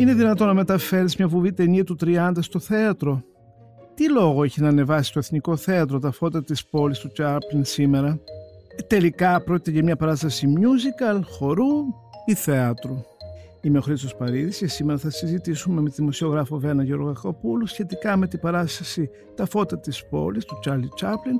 [0.00, 3.22] Είναι δυνατόν να μεταφέρεις μια βουβή ταινία του 30 στο θέατρο;
[3.94, 8.20] Τι λόγο έχει να ανεβάσει το Εθνικό Θέατρο τα φώτα της πόλης του Τσάρπλιν σήμερα;
[8.86, 11.66] Τελικά πρόκειται για μια παράσταση musical, χορού
[12.24, 13.02] ή θέατρου;
[13.60, 18.26] Είμαι ο Χρήστος Παρίδης και σήμερα θα συζητήσουμε με τη δημοσιογράφο Βένα Γεωργακοπούλου σχετικά με
[18.26, 21.36] την παράσταση «Τα φώτα της πόλης» του Τσάρλι Τσάπλιν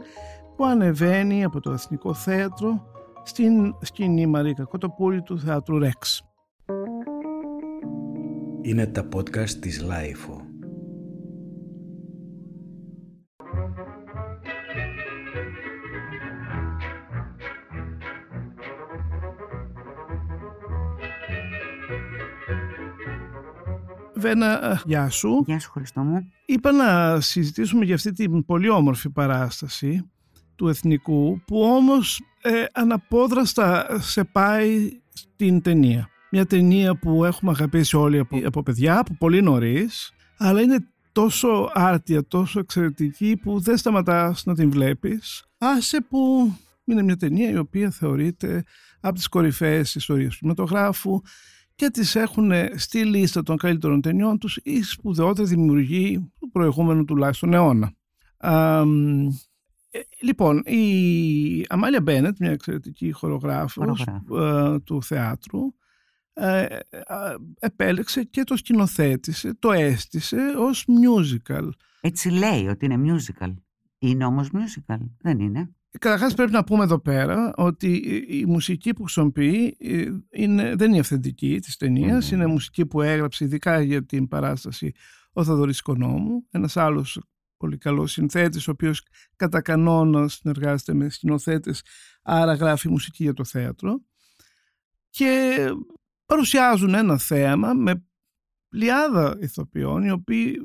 [0.57, 2.87] που ανεβαίνει από το Εθνικό Θέατρο
[3.23, 6.25] στην σκηνή Μαρίκα Κοτοπούλη του Θεάτρου Ρέξ.
[8.63, 10.41] Είναι τα podcast της LiFO.
[24.15, 25.43] Βένα, ε, γεια σου.
[25.47, 26.33] Γεια σου Χρήστο μου.
[26.47, 30.11] Είπα να συζητήσουμε για αυτή την πολύ όμορφη παράσταση
[30.55, 36.09] του Εθνικού που όμως ε, αναπόδραστα σε πάει στην ταινία.
[36.31, 41.71] Μια ταινία που έχουμε αγαπήσει όλοι από, από παιδιά, από πολύ νωρίς, αλλά είναι τόσο
[41.73, 45.45] άρτια, τόσο εξαιρετική που δεν σταματάς να την βλέπεις.
[45.59, 46.53] Άσε που
[46.85, 48.65] είναι μια ταινία η οποία θεωρείται
[49.01, 51.21] από τις κορυφαίες ιστορίες του κινηματογράφου
[51.75, 57.55] και τις έχουν στη λίστα των καλύτερων ταινιών τους η σπουδαιότερη δημιουργή του προηγούμενου τουλάχιστον
[57.55, 57.93] αιώνα.
[59.91, 64.07] Ε, λοιπόν, η Αμάλια Μπένετ, μια εξαιρετική χορογράφος
[64.41, 65.80] ε, του θεάτρου, ε,
[67.59, 71.69] επέλεξε και το σκηνοθέτησε, το έστησε ως musical.
[72.01, 73.55] Έτσι λέει ότι είναι musical.
[73.99, 77.95] Είναι όμως musical, δεν είναι; Καταρχάς πρέπει να πούμε εδώ πέρα ότι
[78.29, 79.77] η μουσική που χρησιμοποιεί
[80.31, 82.31] είναι, δεν είναι αυθεντική της ταινίας.
[82.31, 84.93] Είναι μουσική που έγραψε ειδικά για την παράσταση
[85.33, 87.21] ο Θαδωρής Οικονόμου, ένας άλλος
[87.57, 89.03] πολύ καλός συνθέτης, ο οποίος
[89.37, 91.83] κατά κανόνα συνεργάζεται με σκηνοθέτες,
[92.23, 94.01] άρα γράφει μουσική για το θέατρο.
[95.11, 95.57] Και
[96.31, 98.05] παρουσιάζουν ένα θέαμα με
[98.69, 100.57] πλειάδα ηθοποιών, οι οποίοι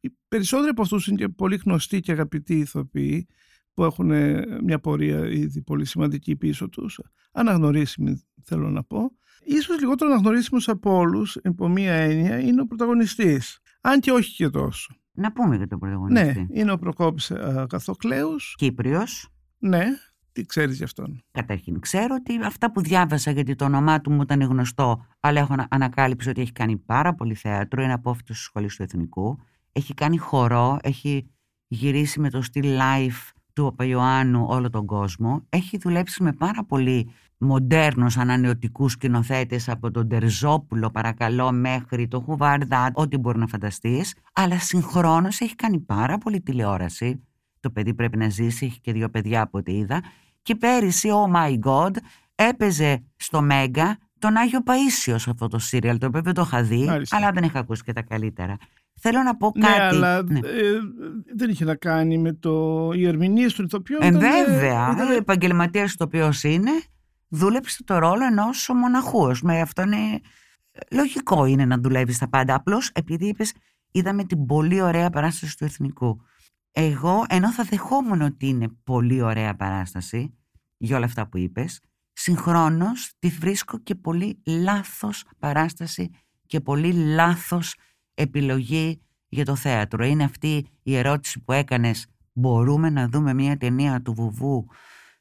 [0.00, 3.26] οι περισσότεροι από αυτούς είναι και πολύ γνωστοί και αγαπητοί ηθοποιοί,
[3.74, 4.06] που έχουν
[4.64, 7.00] μια πορεία ήδη πολύ σημαντική πίσω τους,
[7.32, 9.10] αναγνωρίσιμοι θέλω να πω.
[9.44, 14.48] Ίσως λιγότερο αναγνωρίσιμος από όλους, υπό μία έννοια, είναι ο πρωταγωνιστής, αν και όχι και
[14.48, 14.96] τόσο.
[15.12, 16.46] Να πούμε για τον πρωταγωνιστή.
[16.50, 17.32] Ναι, είναι ο Προκόπης
[17.68, 18.54] Καθοκλέους.
[18.58, 19.28] Κύπριος.
[19.58, 19.84] Ναι,
[20.36, 24.22] τι ξέρεις γι' αυτόν; Καταρχήν, ξέρω ότι αυτά που διάβασα γιατί το όνομά του μου
[24.22, 28.66] ήταν γνωστό, αλλά έχω ανακάλυψει ότι έχει κάνει πάρα πολύ θέατρο, είναι απόφυτο τη σχολή
[28.66, 29.38] του Εθνικού.
[29.72, 31.30] Έχει κάνει χορό, έχει
[31.66, 35.46] γυρίσει με το στυλ live του Παπαϊωάννου όλο τον κόσμο.
[35.48, 42.90] Έχει δουλέψει με πάρα πολύ μοντέρνους ανανεωτικούς σκηνοθέτες από τον Τερζόπουλο παρακαλώ μέχρι το Χουβάρδα,
[42.94, 44.14] ό,τι μπορεί να φανταστείς.
[44.32, 47.20] Αλλά συγχρόνως έχει κάνει πάρα πολύ τηλεόραση.
[47.60, 50.02] Το παιδί πρέπει να ζήσει, έχει και δύο παιδιά από ό,τι είδα.
[50.46, 51.90] Και πέρυσι, oh my god,
[52.34, 56.88] έπαιζε στο Μέγκα τον Άγιο Παΐσιο αυτό το σύριαλ, το οποίο δεν το είχα δει,
[57.10, 58.56] αλλά δεν είχα ακούσει και τα καλύτερα.
[58.94, 59.80] Θέλω να πω ναι, κάτι.
[59.80, 60.80] Αλλά, ναι, αλλά
[61.34, 62.90] δεν είχε να κάνει με το...
[62.92, 63.98] οι ερμηνείες του ηθοποιού.
[64.00, 64.90] Ε, βέβαια.
[64.92, 65.08] Ήταν...
[65.08, 66.70] Ο επαγγελματίας το οποίος είναι,
[67.28, 69.42] δούλεψε το ρόλο ενός μοναχούς.
[69.42, 70.20] Με αυτό είναι.
[70.90, 72.54] Λογικό είναι να δουλεύεις τα πάντα.
[72.54, 73.52] Απλώς επειδή είπες,
[73.90, 76.20] είδαμε την πολύ ωραία παράσταση του Εθνικού.
[76.78, 80.34] Εγώ, ενώ θα δεχόμουν ότι είναι πολύ ωραία παράσταση
[80.76, 81.80] για όλα αυτά που είπες,
[82.12, 86.10] συγχρόνως τη βρίσκω και πολύ λάθος παράσταση
[86.46, 87.74] και πολύ λάθος
[88.14, 90.04] επιλογή για το θέατρο.
[90.04, 94.66] Είναι αυτή η ερώτηση που έκανες μπορούμε να δούμε μια ταινία του Βουβού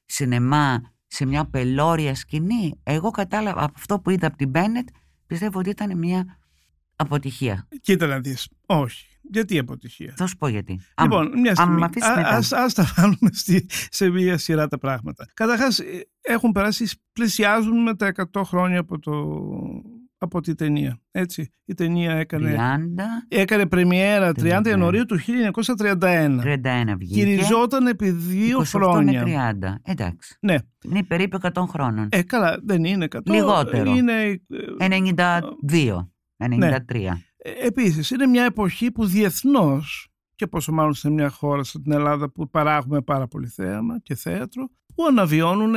[0.05, 4.87] σινεμά σε μια πελώρια σκηνή; Εγώ κατάλαβα από αυτό που είδα από την Μπένετ
[5.25, 6.39] πιστεύω ότι ήταν μια
[6.95, 7.67] αποτυχία.
[7.81, 8.49] Κοίτα να δεις.
[8.65, 9.14] Όχι.
[9.31, 10.79] Γιατί αποτυχία; Θα σου πω γιατί.
[11.01, 11.83] Λοιπόν, μια στιγμή.
[12.23, 15.27] Ας, ας, τα βάλουμε στη, σε μια σειρά τα πράγματα.
[15.33, 19.13] Καταρχάς, ε, έχουν περάσει, πλησιάζουν με τα 100 χρόνια από, το,
[20.17, 20.99] από τη ταινία.
[21.11, 21.53] Έτσι.
[21.65, 26.39] Η ταινία έκανε, 30, έκανε πρεμιέρα 30 Ιανουαρίου του 1931.
[26.43, 27.23] 31 βγήκε.
[27.23, 29.21] Γυριζόταν επί δύο 28 χρόνια.
[29.21, 29.75] Είναι 30.
[29.83, 30.37] Εντάξει.
[30.39, 30.55] Ναι.
[30.83, 32.07] Είναι περίπου 100 χρόνων.
[32.11, 33.19] Ε, καλά, δεν είναι 100.
[33.23, 33.95] Λιγότερο.
[33.95, 34.41] Είναι...
[34.79, 36.07] 92.
[36.37, 36.57] 93.
[36.57, 36.77] Ναι.
[37.45, 41.91] Ε, επίσης, είναι μια εποχή που διεθνώς και πόσο μάλλον σε μια χώρα σαν την
[41.91, 45.75] Ελλάδα που παράγουμε πάρα πολύ θέαμα και θέατρο, που αναβιώνουν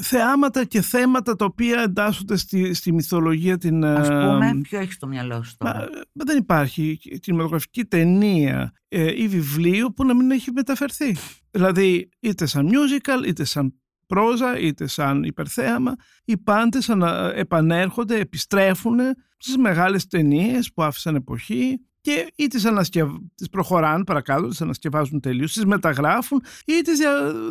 [0.00, 3.84] θεάματα και θέματα τα οποία εντάσσονται στη, στη μυθολογία την...
[3.84, 9.28] Ας πούμε, ποιο έχει στο μυαλό σου τώρα; Μα, δεν υπάρχει κινηματογραφική ταινία ε, ή
[9.28, 11.16] βιβλίο που να μην έχει μεταφερθεί.
[11.50, 13.80] Δηλαδή, είτε σαν musical, είτε σαν
[14.10, 16.88] πρόζα, είτε σαν υπερθέαμα, οι πάντες
[17.34, 18.98] επανέρχονται, επιστρέφουν
[19.36, 23.10] στις μεγάλες ταινίες που άφησαν εποχή και ή τις, ανασκευ...
[23.34, 27.00] τις προχωράνε παρακάτω, τις ανασκευάζουν τελείως, τις μεταγράφουν ή τις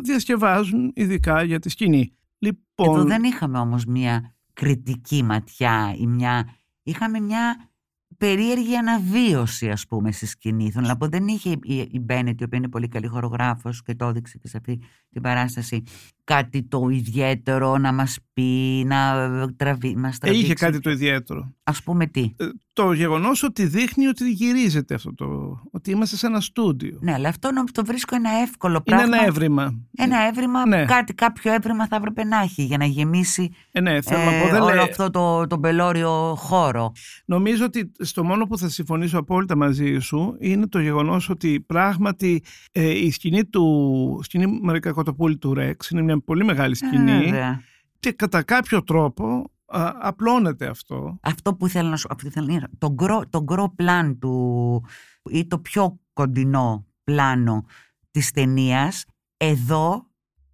[0.02, 2.16] διασκευάζουν ειδικά για τη σκηνή.
[2.38, 2.96] Λοιπόν...
[2.96, 6.48] Εδώ δεν είχαμε όμως μια κριτική ματιά ή μια...
[6.82, 7.70] Είχαμε μια
[8.16, 10.70] περίεργη αναβίωση ας πούμε στη σκηνή.
[10.70, 13.94] Θέλω να πω δεν είχε η, η Μπένετ η οποία είναι πολύ καλή χορογράφος και
[13.94, 14.80] το έδειξε και σε αυτή
[15.12, 15.82] την παράσταση
[16.24, 18.42] κάτι το ιδιαίτερο να μας πει,
[18.86, 19.12] να
[19.56, 20.44] τραβεί, μας Ε, τραβήξει.
[20.44, 21.54] Είχε κάτι το ιδιαίτερο.
[21.62, 22.32] Ας πούμε τι.
[22.36, 25.26] Ε, Το γεγονός ότι δείχνει ότι γυρίζεται αυτό το...
[25.70, 26.98] ότι είμαστε σε ένα στούντιο.
[27.00, 29.16] Ναι, αλλά αυτό νομίζω το βρίσκω ένα εύκολο Είναι πράγμα.
[29.16, 29.74] ένα έβριμα.
[29.96, 30.84] Ένα έβριμα, Ναι.
[30.84, 34.42] κάτι, κάποιο έβριμα θα έπρεπε να έχει για να γεμίσει Ε, ναι, θέλω να ε,
[34.42, 36.92] πω, δεν όλο λέει- αυτό το, το μπελόριο χώρο.
[37.24, 42.42] Νομίζω ότι στο μόνο που θα συμφωνήσω απόλυτα μαζί σου είναι το γεγονός ότι πράγματι
[42.72, 47.18] ε, η σκηνή του σκηνή Μαρικα Κοτοπούλη του Ρεξ είναι μια πολύ μεγάλη σκηνή Ε,
[47.18, 47.62] Βέβαια.
[47.98, 51.18] και κατά κάποιο τρόπο α, απλώνεται αυτό.
[51.22, 54.18] Αυτό που ήθελα να σου αυτό που ήθελα να είναι το γκρο, το γκρο πλάν
[54.18, 54.84] του
[55.30, 57.64] ή το πιο κοντινό πλάνο
[58.10, 59.04] της ταινίας,
[59.36, 60.06] εδώ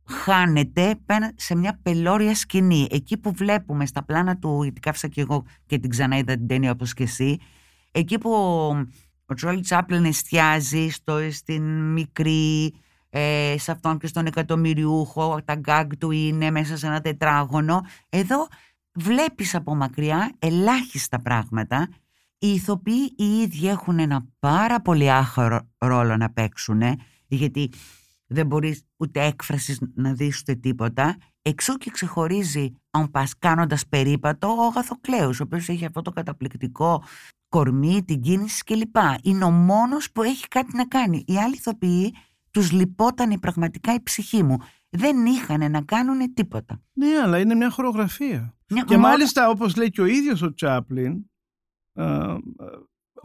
[0.09, 2.87] χάνεται πέρα σε μια πελώρια σκηνή.
[2.91, 6.71] Εκεί που βλέπουμε στα πλάνα του, γιατί κάθισα και εγώ και την ξαναείδα την ταινία
[6.71, 7.39] όπως και εσύ,
[7.93, 8.69] εκεί που ο,
[9.27, 12.75] ο Τσάρλι Τσάπλιν εστιάζει στο, στην μικρή,
[13.19, 17.81] ε, σε αυτόν και στον εκατομμυριούχο, τα γκάγκ του είναι μέσα σε ένα τετράγωνο.
[18.09, 18.47] Εδώ
[18.93, 21.89] βλέπεις από μακριά ελάχιστα πράγματα.
[22.39, 26.83] Οι ηθοποιοί οι ίδιοι έχουν ένα πάρα πολύ άχαρο ρόλο να παίξουν,
[27.27, 27.71] γιατί
[28.27, 31.17] δεν μπορείς ούτε εκφράσεις να δεις ούτε τίποτα.
[31.43, 37.03] Εξού και ξεχωρίζει, αν πας κάνοντας περίπατο, ο Αγαθοκλέους, ο οποίος έχει αυτό το καταπληκτικό
[37.49, 38.97] κορμί, την κίνηση κλπ.
[39.23, 41.25] Είναι ο μόνος που έχει κάτι να κάνει.
[41.27, 42.15] Οι άλλοι ηθοποιοί
[42.57, 44.57] τους λυπόταν πραγματικά η ψυχή μου.
[44.89, 46.83] Δεν είχαν να κάνουν τίποτα.
[46.93, 48.55] Ναι, αλλά είναι μια χορογραφία.
[48.69, 51.13] Μια- Και μόνο- μάλιστα όπως λέει και ο ίδιος ο Τσάπλιν,
[51.95, 52.39] α, α,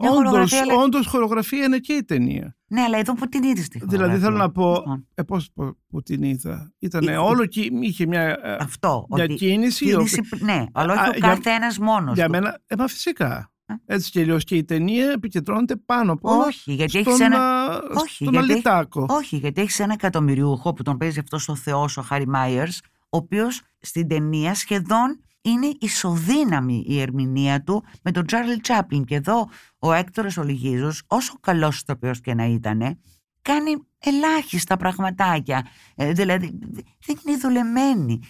[0.00, 2.56] Μια όντως, χορογραφία, λέει- όντως χορογραφία είναι και η ταινία.
[2.66, 4.24] Ναι, αλλά εδώ που την είδες τη Δηλαδή χορογραφία.
[4.24, 6.72] θέλω να πω, Λοιπόν, ε, πώς πω- που την είδα.
[6.78, 9.06] Ήταν Ε, όλο και είχε μια, ε, Αυτό.
[9.10, 9.84] μια ότι κίνηση.
[9.84, 12.30] η κίνηση, ναι, αλλά όχι Α, ο για- καθένας μόνος Για του.
[12.30, 13.51] μένα, ε, μα φυσικά.
[13.66, 13.74] Α.
[13.86, 17.38] Έτσι κι αλλιώς και η ταινία επικεντρώνεται πάνω από όλα Όχι, γιατί στον, έχεις ένα...
[17.38, 19.06] α, όχι, στον γιατί- αλυτάκο.
[19.08, 23.16] Όχι, γιατί έχεις ένα εκατομμυριούχο που τον παίζει αυτός ο Θεός, ο Χάρι Μάιερς, ο
[23.16, 29.04] οποίος στην ταινία σχεδόν είναι ισοδύναμη η ερμηνεία του με τον Τζάρλι Τσάπλιν.
[29.04, 29.48] Και εδώ
[29.78, 32.98] ο Έκτορα Ολιγίζο, όσο καλός ηθοποιός και να ήταν,
[33.42, 35.66] κάνει ελάχιστα πραγματάκια.
[35.94, 36.58] Ε, δηλαδή
[37.06, 38.20] δεν είναι δουλεμένη.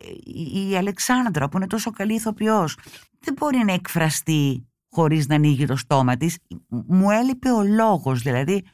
[0.00, 2.76] Ε, η- η Αλεξάνδρα που είναι τόσο καλή ηθοποιός
[3.20, 6.38] δεν μπορεί να εκφραστεί χωρίς να ανοίγει το στόμα της.
[6.68, 8.64] Μου έλειπε ο λόγος, δηλαδή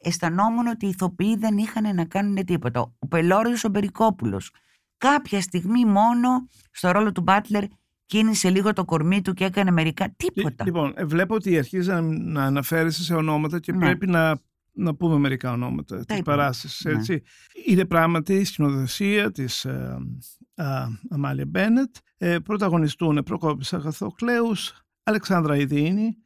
[0.00, 2.92] αισθανόμουν ότι οι ηθοποιοί δεν είχαν να κάνουν τίποτα.
[2.98, 4.50] Ο Πελώριος ο Περικόπουλος
[4.96, 6.28] κάποια στιγμή μόνο
[6.70, 7.64] στο ρόλο του Μπάτλερ
[8.06, 10.64] κίνησε λίγο το κορμί του και έκανε μερικά τίποτα.
[10.64, 13.78] Λοιπόν, ε, βλέπω ότι αρχίζει να, να αναφέρεσαι σε ονόματα και Ναι.
[13.78, 14.38] πρέπει να,
[14.72, 16.22] να πούμε μερικά ονόματα της είπαμε.
[16.22, 16.84] παράστασης.
[16.84, 16.92] Ναι.
[16.92, 17.22] Έτσι.
[17.66, 19.96] Είναι πράγματι η σκηνοθεσία της ε,
[20.54, 21.94] α, Αμάλια Μπένετ.
[22.18, 26.16] Ε, πρωταγωνιστούν Προκόπης Αγαθοκλέους, Αλεξάνδρα Ιδίνη,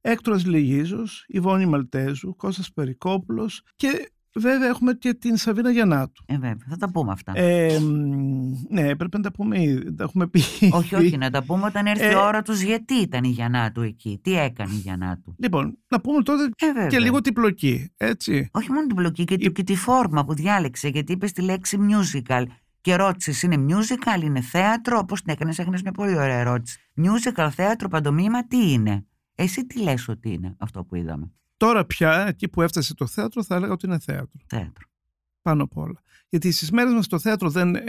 [0.00, 6.24] Έκτορας Λιγίζος, Ιβόνη Μαλτέζου, Κώστας Περικόπουλος και βέβαια έχουμε και την Σαβίνα Γιαννάτου.
[6.26, 7.32] Ε, βέβαια, θα τα πούμε αυτά.
[7.34, 9.94] Ε, μ, ναι, πρέπει να τα πούμε ήδη.
[9.94, 10.40] Τα έχουμε πει.
[10.72, 13.80] όχι, όχι, να τα πούμε όταν έρθει Ε, η ώρα τους γιατί ήταν η Γιαννάτου
[13.82, 16.86] εκεί, τι έκανε η Γιαννάτου; Λοιπόν, να πούμε τότε Ε, βέβαια.
[16.86, 18.48] και λίγο την πλοκή, έτσι.
[18.52, 21.78] Όχι μόνο την πλοκή και, τη- και τη φόρμα που διάλεξε, γιατί είπε τη λέξη
[21.90, 22.44] musical.
[22.88, 26.78] Και ρώτησες, είναι musical, είναι θέατρο, πώ την έκανες, έκανες μια πολύ ωραία ερώτηση.
[26.96, 32.26] Musical, θέατρο, παντομήμα, τι είναι; Εσύ τι λες ότι είναι αυτό που είδαμε; Τώρα πια,
[32.28, 34.40] εκεί που έφτασε το θέατρο, θα έλεγα ότι είναι θέατρο.
[34.46, 34.86] Θέατρο.
[35.42, 36.02] Πάνω απ' όλα.
[36.28, 37.82] Γιατί στις μέρες μας το θέατρο δεν ε,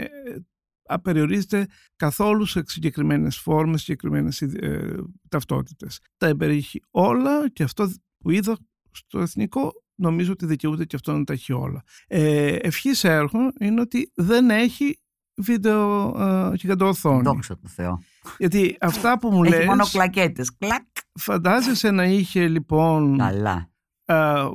[0.82, 1.66] απεριορίζεται
[1.96, 4.94] καθόλου σε συγκεκριμένες φόρμες, συγκεκριμένες ε,
[5.28, 6.00] ταυτότητες.
[6.16, 8.58] Τα εμπεριέχει όλα και αυτό που είδα
[8.90, 11.82] στο εθνικό νομίζω ότι δικαιούται και αυτό να τα έχει όλα.
[12.06, 15.00] Ε, ευχής έργο είναι ότι δεν έχει
[15.34, 17.22] βίντεο ε, γιγαντοοθόνη.
[17.22, 17.98] Δόξα τω Θεώ.
[18.38, 20.56] Γιατί αυτά που μου Έχει λες, μόνο κλακέτες.
[20.58, 20.86] Κλακ.
[21.20, 23.70] φαντάζεσαι να είχε λοιπόν Καλά.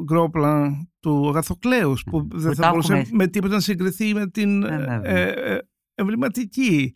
[0.04, 4.28] γκρόπλαν του Αγαθοκλέους που δεν Που θα τα μπορούσε έχουμε- με τίποτα να συγκριθεί με
[4.30, 5.02] την Ε, βέβαια.
[5.04, 5.60] ε, ε,
[5.96, 6.96] εμβληματική,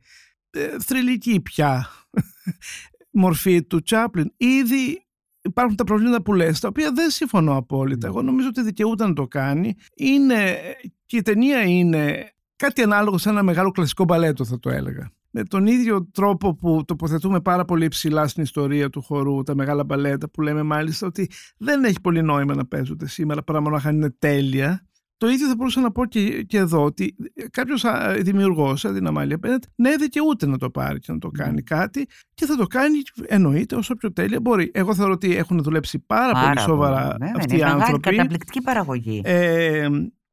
[0.50, 1.88] ε, θρηλυκή πια
[3.12, 4.34] μορφή του Τσάπλιν.
[4.38, 5.08] Ήδη
[5.42, 8.08] υπάρχουν τα προβλήματα που λες, τα οποία δεν συμφωνώ απόλυτα.
[8.08, 8.14] Ναι.
[8.14, 9.76] Εγώ νομίζω ότι δικαιούται να το κάνει.
[9.96, 10.58] Είναι,
[11.06, 15.12] και η ταινία είναι κάτι ανάλογο σε ένα μεγάλο κλασικό μπαλέτο θα το έλεγα.
[15.32, 19.84] Με τον ίδιο τρόπο που τοποθετούμε πάρα πολύ ψηλά στην ιστορία του χορού τα μεγάλα
[19.84, 23.90] μπαλέτα που λέμε μάλιστα ότι δεν έχει πολύ νόημα να παίζονται σήμερα παρά μόνο να
[23.90, 24.89] είναι τέλεια.
[25.20, 27.16] Το ίδιο θα μπορούσα να πω και, και εδώ ότι
[27.52, 27.86] κάποιος
[28.20, 32.08] δημιουργός, σαν την Αμάλια Μπένετ, ναι, δικαιούται να το πάρει και να το κάνει κάτι
[32.34, 32.98] και θα το κάνει
[33.28, 34.72] εννοείται όσο πιο τέλεια μπορεί.
[34.74, 38.10] Εγώ θεωρώ ότι έχουν δουλέψει πάρα, πολύ σοβαρά Βέβαια, αυτοί οι είναι μεγάλη άνθρωποι.
[38.16, 39.22] καταπληκτική παραγωγή.
[39.24, 39.88] Ε,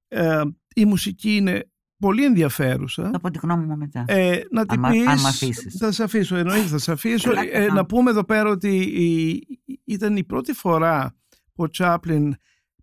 [0.09, 0.41] ε,
[0.75, 3.11] η μουσική είναι πολύ ενδιαφέρουσα.
[3.13, 4.05] Θα πω τη γνώμη μου μετά.
[4.09, 5.77] Ε, να την Αν μα- πεις, αν μ' αφήσεις.
[5.79, 7.29] θα σε αφήσω, εννοείται θα σε αφήσω.
[7.31, 7.73] Καλά, Ε, καλά.
[7.73, 9.43] να πούμε εδώ πέρα ότι η,
[9.85, 11.15] ήταν η πρώτη φορά
[11.55, 12.35] που ο Τσάπλιν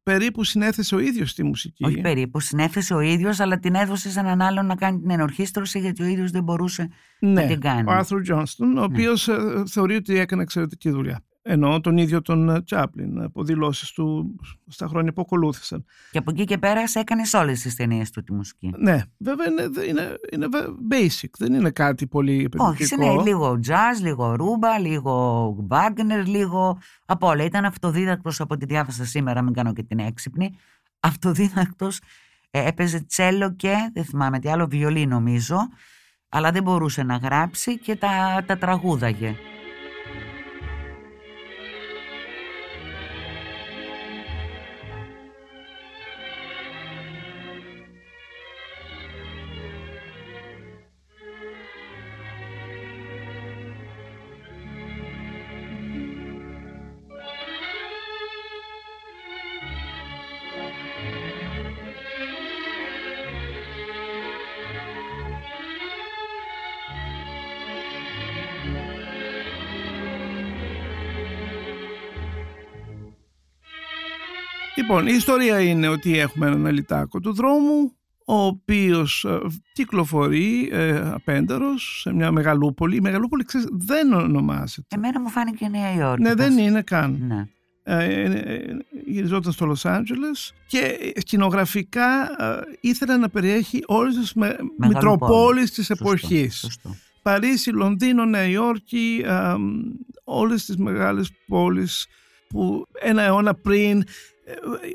[0.03, 1.85] περίπου συνέθεσε ο ίδιος στη μουσική.
[1.85, 5.79] Όχι περίπου, συνέθεσε ο ίδιος, αλλά την έδωσε σε έναν άλλον να κάνει την ενορχίστρωση
[5.79, 7.89] γιατί ο ίδιος δεν μπορούσε ναι, να την κάνει.
[7.89, 11.23] Ο Άρθουρ Τζόνστον, ο οποίος ε, θεωρεί ότι έκανε εξαιρετική δουλειά.
[11.45, 14.35] Ενώ τον ίδιο τον Τσάπλιν από δηλώσεις του
[14.67, 15.85] στα χρόνια που ακολούθησαν.
[16.11, 18.73] Και από εκεί και πέρα σε έκανες όλες τις ταινίες του τη μουσική.
[18.77, 20.47] Ναι, βέβαια είναι, είναι, είναι
[20.91, 22.67] basic, δεν είναι κάτι πολύ επενδυτικό.
[22.67, 27.43] Όχι, είναι λίγο jazz, λίγο ρούμπα, λίγο Wagner, λίγο από όλα.
[27.43, 30.57] Ήταν αυτοδίδακτος από τη διάβασα σήμερα, μην κάνω και την έξυπνη.
[30.99, 31.99] Αυτοδίδακτος,
[32.51, 35.57] ε, έπαιζε τσέλο και δεν θυμάμαι τι άλλο, βιολί νομίζω,
[36.29, 39.35] αλλά δεν μπορούσε να γράψει και τα, τα τραγούδαγε.
[74.83, 77.91] Λοιπόν, η ιστορία είναι ότι έχουμε έναν ελιτάκο του δρόμου,
[78.25, 79.39] ο οποίος ε,
[79.73, 82.95] κυκλοφορεί ε, απέντερος σε μια μεγαλούπολη.
[82.95, 84.95] Η μεγαλούπολη, ξέρεις, δεν ονομάζεται.
[84.95, 86.21] Εμένα μου φάνηκε Νέα Υόρκη.
[86.21, 87.23] Ναι, δεν είναι καν.
[87.27, 87.47] Ναι.
[87.83, 94.57] Ε, ε, γυριζόταν στο Λος Άντζελες και σκηνογραφικά ε, ήθελε να περιέχει όλες τις με,
[94.77, 96.55] μητροπόλεις της Σωστό, εποχής.
[96.57, 96.95] σωστό.
[97.21, 99.53] Παρίσι, Λονδίνο, Νέα Υόρκη, ε,
[100.23, 102.07] όλες τις μεγάλες πόλεις
[102.47, 104.03] που ένα αιώνα πριν ε,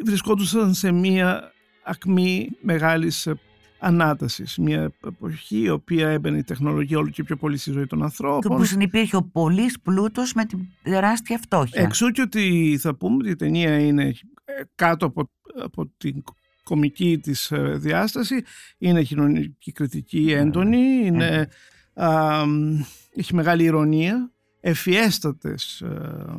[0.05, 1.52] βρισκόντουσαν σε μία
[1.85, 3.35] ακμή μεγάλης ε,
[3.78, 4.59] ανάτασης.
[4.59, 8.05] Μια εποχή η οποία έμπαινε η τεχνολογία όλο και πιο πολύ στη ζωή των Και
[8.05, 8.52] ανθρώπων.
[8.52, 11.83] όπου συνυπήρχε ο πολύς πλούτος με την τεράστια φτώχεια.
[11.83, 14.14] Εξού και ότι θα πούμε ότι η ταινία είναι
[14.45, 15.31] ε, κάτω από,
[15.62, 16.23] από την
[16.62, 18.43] κομική της ε, διάσταση,
[18.78, 21.49] είναι κοινωνική κριτική έντονη, είναι,
[21.95, 22.81] α, μ,
[23.14, 26.38] έχει μεγάλη ηρωνία, ευφιέστατες ε,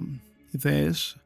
[0.51, 1.17] ιδέες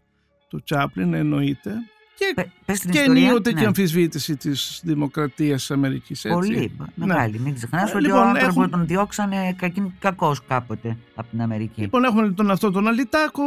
[0.53, 1.72] του Τσάπλιν εννοείται
[2.15, 3.24] και, Πε- πες την και ιστορία.
[3.27, 3.60] ενίοτε Ναι.
[3.60, 6.25] και αμφισβήτηση της δημοκρατίας της Αμερικής.
[6.25, 6.38] Έτσι.
[6.38, 7.39] Πολύ μεγάλη.
[7.39, 11.41] Μην ξεχνάς Ε, ότι λοιπόν, ο άνθρωπος έχουμε- τον διώξανε κακή- κακός κάποτε από την
[11.41, 11.81] Αμερική.
[11.81, 13.43] Λοιπόν, έχουμε τον αυτό τον Αλιτάκο,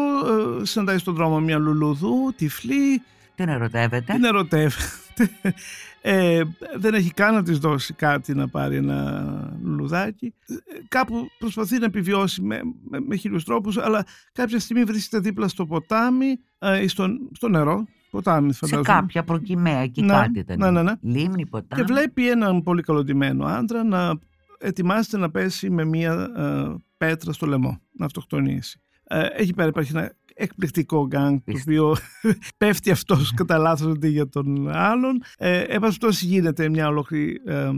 [0.60, 3.02] ε, συναντάει στον δρόμο μια λουλουδού, τυφλή,
[3.34, 4.12] Την ερωτεύεται.
[4.12, 4.84] την ερωτεύεται.
[6.08, 6.42] Ε,
[6.76, 9.25] δεν έχει καν να της δώσει κάτι να πάρει ένα
[9.87, 10.35] λουλουδάκι.
[10.47, 10.55] Ε,
[10.88, 15.66] κάπου προσπαθεί να επιβιώσει με, με, με χίλιους τρόπους, αλλά κάποια στιγμή βρίσκεται δίπλα στο
[15.66, 17.87] ποτάμι ε, ή στο, στο νερό.
[18.11, 18.88] Ποτάμι, σε φαντάζομαι.
[19.00, 20.59] κάποια προκυμαία εκεί Ναι, κάτι ήταν.
[20.59, 20.93] ναι, ναι, ναι.
[21.00, 21.83] Λίμνη, ποτάμι.
[21.83, 24.19] Και βλέπει έναν πολύ καλοντυμένο άντρα να
[24.59, 28.81] ετοιμάζεται να πέσει με μία ε, πέτρα στο λαιμό, να αυτοκτονήσει.
[29.05, 31.88] Ε, εκεί πέρα υπάρχει ένα εκπληκτικό γκάγκ το Πίστευτο.
[31.90, 31.97] οποίο
[32.59, 35.23] πέφτει αυτός κατά λάθος αντί για τον άλλον.
[35.38, 37.71] Ε, εν πάση περιπτώσει γίνεται μια ολόκληρη ε,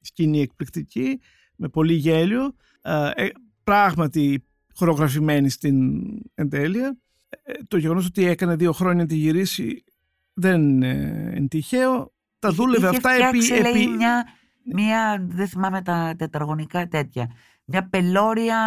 [0.00, 1.20] σκηνή εκπληκτική
[1.56, 2.54] με πολύ γέλιο.
[2.82, 3.28] Ε, ε,
[3.64, 4.44] πράγματι
[4.74, 6.00] χορογραφημένη στην
[6.34, 6.96] εντέλεια.
[7.42, 9.84] Ε, το γεγονός ότι έκανε δύο χρόνια να τη γυρίσει
[10.34, 12.12] δεν ε, είναι τυχαίο.
[12.38, 14.24] Τα δούλευε Είχε αυτά επί, φτιάξει, λέει, επί, μια,
[14.62, 17.30] μια, δεν θυμάμαι τα τετραγωνικά τέτοια,
[17.64, 18.58] μια πελώρια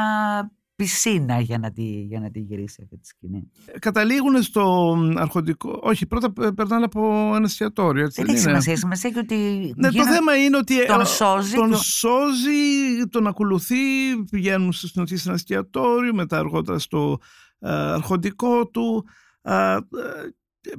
[0.78, 3.52] πισίνα για να, τη, για να τη γυρίσει αυτή τη σκηνή.
[3.80, 5.80] καταλήγουν στο αρχοντικό.
[5.84, 8.04] Όχι, πρώτα πε- περνάνε από ένα εστιατόριο.
[8.04, 9.36] Έτσι, Δεν έχει είναι; σημασία, σημασία έχει ότι
[9.76, 13.76] Ναι, το γίναν- θέμα είναι ότι τον ε, σώζει τον και ο- σώζει, τον ακολουθεί,
[14.32, 17.18] πηγαίνουν στην συνοχή σε ένα εστιατόριο, μετά αργότερα στο
[17.60, 19.06] ε, αρχοντικό του.
[19.42, 19.80] ε, ε,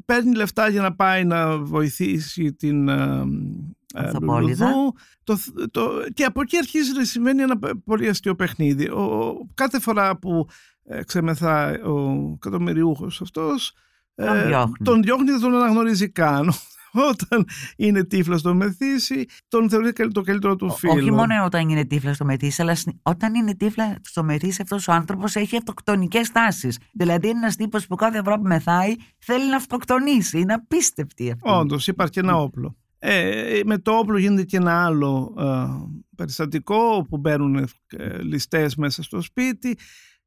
[0.05, 3.77] παίρνει λεφτά για να πάει να βοηθήσει την ε, ε, Ανθοπόληδα.
[4.21, 4.95] Λουλουδού.
[5.25, 5.38] Το,
[5.71, 8.90] το, και από εκεί αρχίζει να συμβαίνει ένα π- πολύ αστείο παιχνίδι.
[8.90, 10.47] Ο, ο- κάθε φορά που
[10.85, 13.73] ε, ξεμεθά ο εκατομμυριούχος αυτός
[14.14, 14.85] Τον διώχνει.
[14.85, 16.52] τον διώχνει δεν τον αναγνωρίζει καν.
[17.11, 20.92] Όταν είναι τύφλα στο μεθύσι, τον θεωρεί καλ- το καλύτερο του φίλο.
[20.92, 24.88] Όχι μόνο όταν είναι τύφλα στο μεθύσι, αλλά σν- όταν είναι τύφλα στο μεθύσι, αυτός
[24.88, 26.78] ο άνθρωπος έχει αυτοκτονικές τάσεις.
[26.92, 30.38] Δηλαδή είναι ένας τύπος που κάθε φορά που μεθάει θέλει να αυτοκτονήσει.
[30.40, 31.50] Είναι απίστευτη αυτή.
[31.50, 32.76] Όντως, υπάρχει και ένα όπλο.
[32.99, 35.45] Ε, με το όπλο γίνεται και ένα άλλο ε,
[36.17, 39.78] περιστατικό όπου μπαίνουν ε, ληστές μέσα στο σπίτι.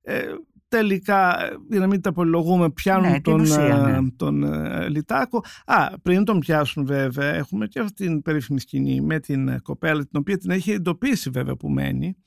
[0.01, 0.23] Ε,
[0.67, 4.11] τελικά, ε, για να μην τα πολυλογούμε, πιάνουν Ναι, την τον, ουσία, ε, ναι.
[4.15, 5.43] τον ε, Λιτάκο.
[5.65, 10.01] Α, πριν τον πιάσουν βέβαια, έχουμε και αυτή την περίφημη σκηνή με την ε, κοπέλα,
[10.01, 12.17] την οποία την έχει εντοπίσει βέβαια που μένει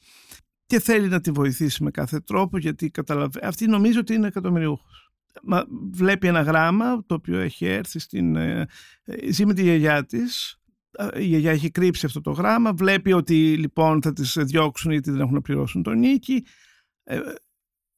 [0.67, 3.47] και θέλει να τη βοηθήσει με κάθε τρόπο γιατί καταλαβαίνει.
[3.47, 5.04] Αυτή νομίζει ότι είναι εκατομμυριούχος.
[5.43, 8.37] Μα βλέπει ένα γράμμα το οποίο έχει έρθει στην...
[8.37, 8.67] ε,
[9.05, 10.57] ε, ζει με τη γιαγιά της.
[10.91, 12.73] Ε, Η γιαγιά έχει κρύψει αυτό το γράμμα.
[12.73, 16.45] Βλέπει ότι λοιπόν θα τις διώξουν γιατί δεν έχουν να πληρώσουν τον νίκη.
[17.05, 17.21] Ε,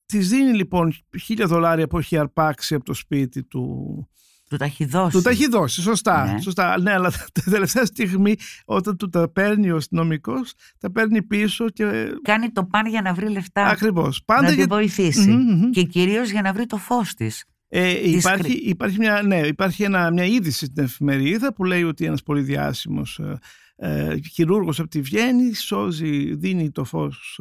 [0.07, 4.09] Της δίνει λοιπόν χίλια δολάρια που έχει αρπάξει από το σπίτι του.
[4.51, 5.17] Του τα έχει δώσει.
[5.17, 6.33] Του τα έχει δώσει, σωστά.
[6.33, 6.41] Ναι.
[6.41, 6.81] σωστά.
[6.81, 7.11] Ναι, αλλά
[7.43, 8.35] την τελευταία στιγμή
[8.65, 12.07] όταν του τα παίρνει ο αστυνομικός, τα παίρνει πίσω και.
[12.23, 13.67] Κάνει το παν για να βρει λεφτά.
[13.67, 14.23] Ακριβώς.
[14.27, 14.67] να Πάντα τη για...
[14.69, 15.31] βοηθήσει.
[15.31, 15.71] Μμμ, μμμ.
[15.71, 17.45] Και κυρίως για να βρει το φως της.
[17.69, 21.83] Ε, Της υπάρχει, χρη- υπάρχει, μια, ναι, υπάρχει ένα, μια είδηση στην εφημερίδα που λέει
[21.83, 23.39] ότι ένας πολύ διάσημος ε,
[23.77, 27.41] ε, χειρούργος από τη Βιέννη σώζει, δίνει το φως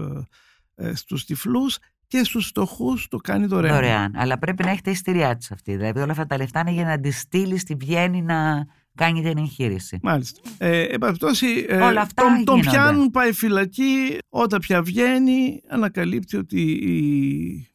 [0.75, 3.74] ε, ε, στους τυφλούς και στους φτωχούς το κάνει δωρεάν.
[3.75, 4.13] Δωρεάν.
[4.15, 5.75] Αλλά πρέπει να έχει τα ειστηριά της αυτή.
[5.75, 9.38] Δηλαδή όλα αυτά τα λεφτά είναι για να τη στείλεις στη Βιέννη να κάνει την
[9.38, 10.00] εγχείρηση.
[10.01, 10.41] Μάλιστα.
[10.57, 12.77] Ε, εν πάση περιπτώσει, ε, Όλα αυτά τον, τον γίνονται.
[12.77, 14.17] πιάνουν, πάει φυλακή.
[14.29, 17.67] Όταν πια βγαίνει, ανακαλύπτει ότι η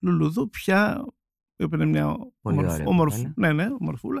[0.00, 1.04] Λουλουδού πια,
[1.56, 2.06] η οποία είναι μια
[2.40, 3.32] Πολύ ομορφ- ωραία ομορφ- κοπέλα.
[3.36, 4.20] ναι, ναι, ομορφούλα,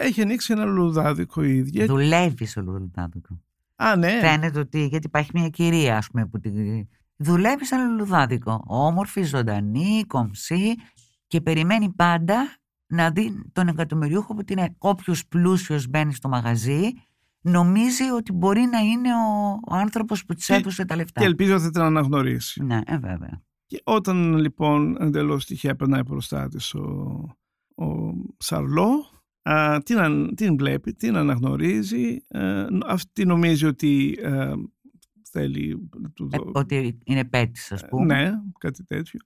[0.00, 1.86] έχει ανοίξει ένα λουλουδάδικο η ίδια.
[1.86, 3.40] Δουλεύει στο λουλουδάδικο.
[3.76, 4.18] Α, ναι.
[4.20, 4.86] Φαίνεται ότι.
[4.86, 6.50] Γιατί υπάρχει μια κυρία, ας πούμε, που τη...
[7.16, 8.62] δουλεύει σαν λουλουδάδικο.
[8.66, 10.74] Όμορφη, ζωντανή, κομψή
[11.26, 12.56] και περιμένει πάντα
[12.86, 14.74] να δει τον εκατομμυριούχο που την είναι.
[14.78, 16.90] Όποιος πλούσιος μπαίνει στο μαγαζί,
[17.40, 21.20] νομίζει ότι μπορεί να είναι ο, ο άνθρωπος που της Και- έδωσε τα λεφτά.
[21.20, 22.62] Και ελπίζω θα την αναγνωρίσει.
[22.64, 23.42] Ναι, ε, βέβαια.
[23.66, 26.80] Και όταν λοιπόν εντελώς τυχαία περνάει μπροστά της ο,
[27.74, 29.06] ο Σαρλό,
[29.42, 32.16] α, την, αν- την βλέπει, την αναγνωρίζει.
[32.28, 34.52] ε, αυτή νομίζει ότι ε,
[35.38, 38.14] θέλει να του Ε, δω- ότι είναι πέτη, ας πούμε.
[38.22, 39.20] Ναι, κάτι τέτοιο.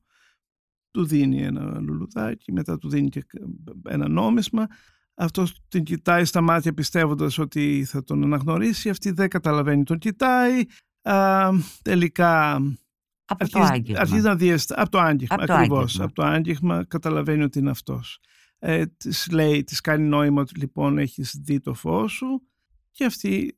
[0.90, 3.24] Του δίνει ένα λουλουδάκι, μετά του δίνει και
[3.88, 4.66] ένα νόμισμα.
[5.14, 8.88] Αυτός την κοιτάει στα μάτια πιστεύοντας ότι θα τον αναγνωρίσει.
[8.88, 10.62] Αυτή δεν καταλαβαίνει, τον κοιτάει.
[11.02, 11.48] Α,
[11.82, 12.54] τελικά
[13.24, 14.00] Από το αρχίζει, άγγιγμα.
[14.00, 14.72] αρχίζει να διαισθ...
[14.72, 15.80] Από το άγγιγμα, Από το ακριβώς.
[15.84, 16.04] άγγιγμα.
[16.04, 18.18] Από το άγγιγμα καταλαβαίνει ότι είναι αυτός.
[18.58, 22.42] Ε, της λέει, της κάνει νόημα ότι λοιπόν έχεις δει το φως σου
[22.90, 23.57] και αυτή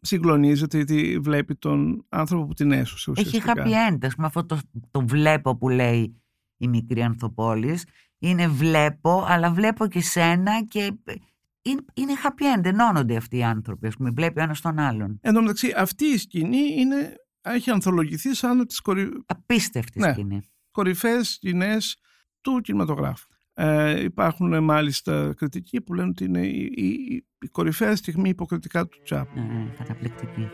[0.00, 3.52] συγκλονίζεται γιατί βλέπει τον άνθρωπο που την έσωσε Έχει ουσιαστικά.
[3.56, 4.58] happy end, ας πούμε αυτό το,
[4.90, 6.22] το βλέπω που λέει
[6.56, 7.84] η μικρή Ανθοπόλης.
[8.18, 10.92] Είναι βλέπω, αλλά βλέπω και σένα και
[11.62, 15.18] είναι, είναι happy end, ενώνονται αυτοί οι άνθρωποι, ας πούμε, βλέπει ο ένας τον άλλον.
[15.20, 19.10] Εν τω μεταξύ, αυτή η σκηνή είναι, έχει ανθολογηθεί σαν τις κορυ...
[19.26, 20.12] Απίστευτη Ναι.
[20.12, 20.40] σκηνή.
[20.70, 21.96] κορυφαίες σκηνές
[22.40, 23.26] του κινηματογράφου.
[23.54, 28.86] Ε, υπάρχουν ε, μάλιστα κριτικοί που λένε ότι είναι η, η, η κορυφαία στιγμή υποκριτικά
[28.86, 29.34] του Τσάπ.
[29.34, 30.48] Ναι, ναι, καταπληκτική.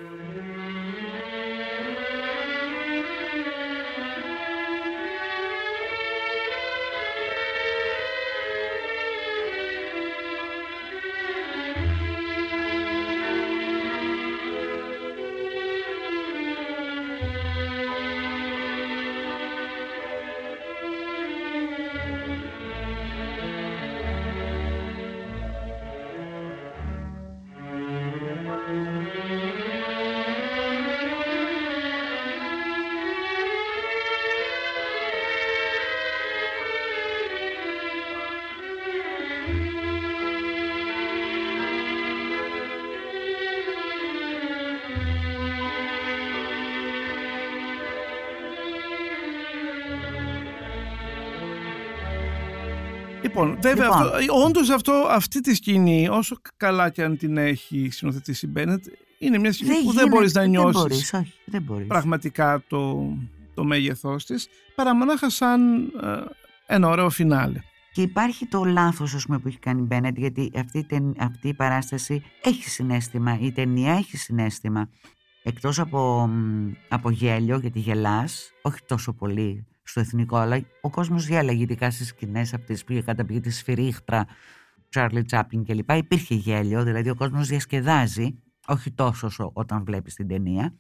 [53.31, 54.03] Λοιπόν, βέβαια, Λοιπόν.
[54.03, 58.85] Αυτό, όντως αυτό, αυτή τη σκηνή, όσο καλά και αν την έχει συνοθετήσει η Μπένετ,
[59.19, 61.87] είναι μια σκηνή που δεν γίνεται, μπορείς να Δεν νιώσεις μπορείς, όχι, δεν μπορείς.
[61.87, 63.13] πραγματικά το,
[63.55, 66.21] το μέγεθός της, παρά μονάχα σαν ε,
[66.67, 67.61] ένα ωραίο φινάλε.
[67.93, 71.21] Και υπάρχει το λάθος ας πούμε, που έχει κάνει η Μπένετ, γιατί αυτή, η ταιν-
[71.23, 74.89] αυτή η παράσταση έχει συνέστημα, η ταινία έχει συνέστημα.
[75.43, 81.27] Εκτός από, μ, από γέλιο, γιατί γελάς, όχι τόσο πολύ στο εθνικό, αλλά ο κόσμος
[81.29, 84.27] γέλαγε ειδικά στις σκηνές αυτές που είχε καταπηγεί τη σφυρίχτρα,
[84.89, 85.91] Τσάρλι Τσάπλιν κλπ.
[85.91, 90.75] Υπήρχε γέλιο, δηλαδή ο κόσμος διασκεδάζει, όχι τόσο όσο όταν βλέπεις την ταινία.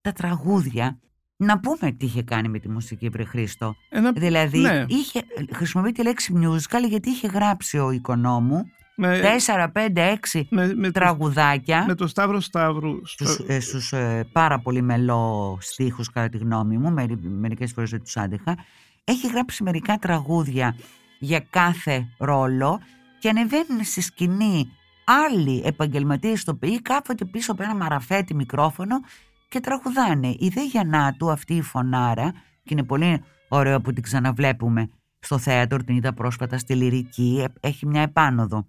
[0.00, 1.00] Τα τραγούδια,
[1.36, 3.74] να πούμε τι είχε κάνει με τη μουσική Βρε Χρήστο.
[3.88, 4.84] Ένα, Δηλαδή, ναι.
[4.88, 5.20] είχε,
[5.52, 8.64] χρησιμοποιεί τη λέξη musical γιατί είχε γράψει ο οικονόμου
[9.00, 13.06] με, 4, 5, 6 με, με, το, τραγουδάκια με το Σταύρο Σταύρου.
[13.06, 17.72] στο- στους, ε, στους ε, πάρα πολύ μελό στίχους κατά τη γνώμη μου, μερι, μερικές
[17.72, 18.56] φορές δεν τους άντεχα.
[19.04, 20.76] Έχει γράψει μερικά τραγούδια
[21.18, 22.80] για κάθε ρόλο
[23.18, 24.68] και ανεβαίνουν στη σκηνή
[25.04, 29.00] άλλοι επαγγελματίες ηθοποιοί κάθονται πίσω από ένα μαραφέτη μικρόφωνο
[29.48, 30.28] και τραγουδάνε.
[30.28, 32.30] Η Δε Γιαννάτου, αυτή η φωνάρα,
[32.62, 37.68] και είναι πολύ ωραίο που την ξαναβλέπουμε στο θέατρο, την είδα πρόσφατα στη Λυρική, ε,
[37.68, 38.66] έχει μια επάνωδο.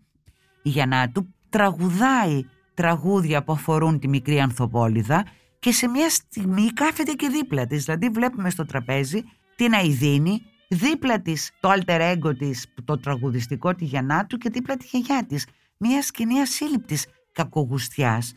[0.61, 5.25] Η Γιαννάτου τραγουδάει τραγούδια που αφορούν τη μικρή Ανθοπόλυδα
[5.59, 7.83] και σε μια στιγμή κάθεται και δίπλα της.
[7.83, 9.23] Δηλαδή βλέπουμε στο τραπέζι
[9.55, 14.85] την Αιδίνη, δίπλα της το alter ego της, το τραγουδιστικό τη Γιαννάτου και δίπλα τη
[14.91, 15.47] γιαγιά της.
[15.77, 18.33] Μια σκηνή ασύλληπτης κακογουστιάς,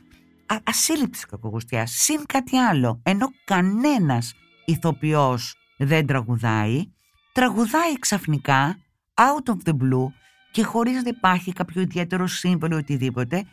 [0.46, 4.34] α, ασύλληπτης κακογουστιάς, συν κάτι άλλο, ενώ κανένας
[4.64, 6.84] ηθοποιός δεν τραγουδάει.
[7.32, 8.76] Τραγουδάει ξαφνικά,
[9.14, 10.06] out of the blue
[10.54, 13.44] και χωρίς να υπάρχει κάποιο ιδιαίτερο σύμβολο ή οτιδήποτε,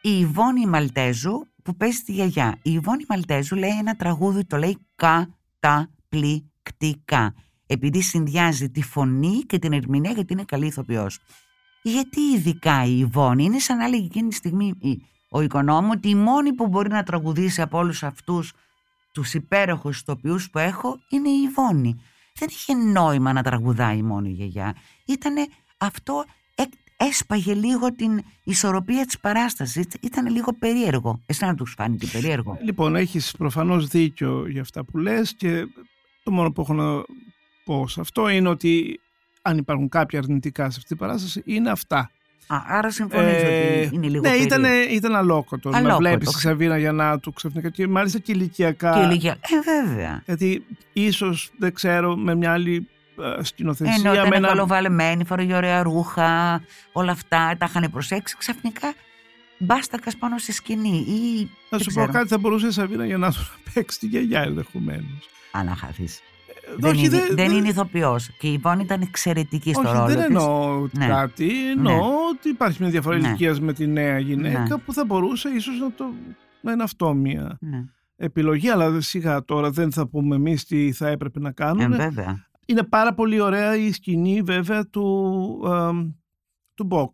[0.00, 2.58] η Ιβόνη Μαλτέζου που παίζει τη γιαγιά.
[2.62, 7.34] Η Ιβόνη Μαλτέζου λέει ένα τραγούδι, το λέει καταπληκτικά.
[7.66, 11.18] Επειδή συνδυάζει τη φωνή και την ερμηνεία γιατί είναι καλή ηθοποιός.
[11.82, 14.74] Γιατί ειδικά η Ιβόνη είναι σαν να έλεγε εκείνη τη στιγμή
[15.30, 18.52] ο οικονόμου ότι η μόνη που μπορεί να τραγουδήσει από όλους αυτούς
[19.12, 22.00] τους υπέροχους ηθοποιούς που έχω είναι η Ιβόνη.
[22.34, 24.76] Δεν είχε νόημα να τραγουδάει μόνο η γιαγιά.
[25.06, 25.46] Ήτανε
[25.78, 26.24] αυτό
[27.08, 29.84] έσπαγε λίγο την ισορροπία της παράστασης.
[30.00, 31.22] Ήταν λίγο περίεργο.
[31.26, 35.66] Εσένα τους φάνηκε περίεργο; Λοιπόν, έχεις προφανώς δίκιο για αυτά που λες και
[36.22, 37.02] το μόνο που έχω να
[37.64, 39.00] πω σε αυτό είναι ότι
[39.42, 42.10] αν υπάρχουν κάποια αρνητικά σε αυτή την παράσταση είναι αυτά.
[42.46, 44.56] Α, άρα συμφωνείς ε, ότι είναι λίγο Ναι, περίεργο.
[44.56, 45.98] ήταν, ήταν αλόκοτο, να Αλόκοτο.
[45.98, 48.92] βλέπεις τη Σαβίνα Γιαννάτου ξαφνικά και μάλιστα και ηλικιακά.
[48.94, 49.32] Και ηλικία.
[49.40, 50.22] Ε, βέβαια.
[50.26, 52.82] Γιατί ίσως, δεν ξέρω, με μια άλλη ε,
[53.42, 53.94] σκηνοθεσία.
[53.98, 56.60] Ενώ ήταν με ένα- καλοβαλεμένη, φοράγε ωραία ρούχα,
[56.92, 58.36] όλα αυτά τα είχαν προσέξει.
[58.36, 58.92] Ξαφνικά
[59.58, 61.04] μπάστακα πάνω στη σκηνή.
[61.08, 62.12] Ή, Να δεν σου πω ξέρω.
[62.12, 65.28] κάτι, θα μπορούσε η Σαβίνα Γιαννάτου να παίξει τη γιαγιά ενδεχομένως.
[65.52, 66.18] Αν να χαθείς.
[66.18, 68.28] Ε, Δεν, όχι, είναι, δεν- δεν δεν- είναι ηθοποιός.
[68.38, 70.24] Και η Ιβόνη ήταν εξαιρετική στο Όχι, ρόλο δεν της.
[70.26, 71.06] εννοώ Ναι.
[71.06, 71.70] κάτι.
[71.70, 72.00] Εννοώ
[72.34, 73.26] ότι υπάρχει μια διαφορά Ναι.
[73.28, 74.78] ηλικίας με τη νέα γυναίκα Ναι.
[74.78, 76.04] που θα μπορούσε ίσως να το.
[76.60, 77.84] να είναι αυτό μια Ναι.
[78.16, 81.96] επιλογή, αλλά σιγά τώρα δεν θα πούμε εμείς τι θα έπρεπε να Ε, κάνουν.
[81.96, 82.48] βέβαια.
[82.70, 86.10] Είναι πάρα πολύ ωραία η σκηνή βέβαια του, εμ,
[86.74, 87.10] του box.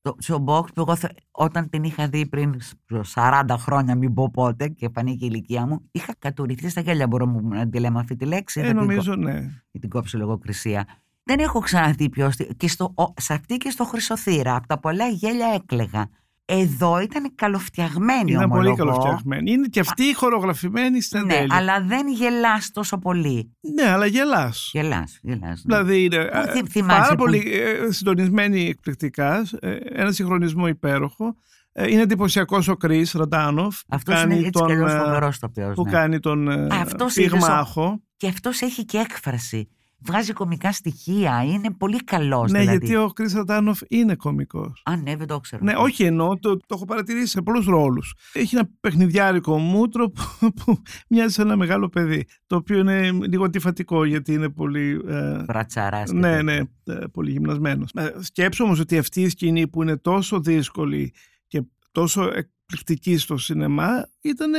[0.00, 2.74] Το, στο box που εγώ θε- όταν την είχα δει πριν σ-
[3.14, 7.06] 40 χρόνια, μην πω πότε, και φανήκε η ηλικία μου, είχα κατουρηθεί στα γέλια.
[7.06, 8.60] Μπορούμε να τη λέμε αυτή τη λέξη.
[8.60, 9.32] Ε, θα την νομίζω ναι.
[9.72, 10.86] κο- την κόψω λογοκρισία.
[11.22, 12.30] Δεν έχω ξαναδεί πιο.
[12.30, 14.56] στη- Και στο, ο- σε αυτή και στο Χρυσοθύρα.
[14.56, 16.08] Από τα πολλά γέλια έκλεγα.
[16.50, 18.74] Εδώ ήταν καλοφτιαγμένη Είναι πολύ ομολογώ.
[18.74, 19.50] καλοφτιαγμένη.
[19.50, 21.56] Είναι και αυτή χορογραφημένη στην Ναι, τέλεια.
[21.56, 23.56] αλλά δεν γελάς τόσο πολύ.
[23.74, 24.70] Ναι, αλλά γελάς.
[24.72, 25.40] Γελάς, γελάς.
[25.64, 25.76] ναι.
[25.76, 27.38] Δηλαδή είναι Πού ε, θυ- θυμάσαι πάρα που- πολύ
[27.86, 29.52] ε, συντονισμένη εκπληκτικάς.
[29.52, 31.36] ε, Ένα συγχρονισμό υπέροχο.
[31.72, 33.76] Ε, Είναι εντυπωσιακός ο Κρι Ραντάνοφ.
[33.80, 35.90] που Αυτός είναι κάνει έτσι τον, κι αλλιώς ε, φοβερός τοπιός, Που ναι.
[35.90, 38.02] κάνει τον ε, αυτός είδες ο- πυγμάχο.
[38.16, 39.68] Και αυτός έχει και έκφραση.
[40.00, 41.42] Βγάζει κομικά στοιχεία.
[41.44, 42.78] Είναι πολύ καλός Ναι, δηλαδή.
[42.78, 44.72] γιατί ο Κρι Ραντάνοφ είναι κωμικό.
[44.84, 45.64] Α, ναι, δεν το ξέρω.
[45.64, 48.14] Ναι, όχι εννοώ, το, το έχω παρατηρήσει σε πολλούς ρόλους.
[48.32, 52.24] Έχει ένα παιχνιδιάρικο μούτρο που, που μοιάζει σε ένα μεγάλο παιδί.
[52.46, 55.00] Το οποίο είναι λίγο αντιφατικό γιατί είναι πολύ.
[55.06, 56.10] ε, Βρατσαράς.
[56.10, 56.42] και ναι, τέτοια.
[56.42, 57.90] ναι, ε, πολύ γυμνασμένος.
[58.20, 61.12] Σκέψω όμως ότι αυτή η σκηνή που είναι τόσο δύσκολη
[61.46, 64.50] και τόσο εκπληκτική στο σινεμά ήταν.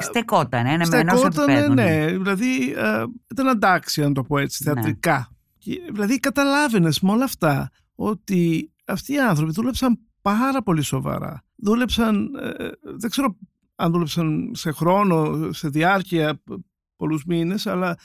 [0.00, 1.74] Στεκόταν, ένα με ενός Στεκότανε, επίπεδου.
[1.74, 2.06] ναι.
[2.06, 4.72] Δηλαδή ε, ήταν αντάξει, να το πω έτσι, Ναι.
[4.72, 5.28] θεατρικά.
[5.58, 11.42] Και, δηλαδή καταλάβαινες με όλα αυτά ότι αυτοί οι άνθρωποι δούλεψαν πάρα πολύ σοβαρά.
[11.56, 13.36] Δούλεψαν, ε, δεν ξέρω
[13.74, 16.52] αν δούλεψαν σε χρόνο, σε διάρκεια π-
[16.96, 17.96] πολλούς μήνες, αλλά